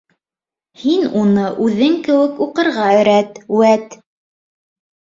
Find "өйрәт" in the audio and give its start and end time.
2.97-3.41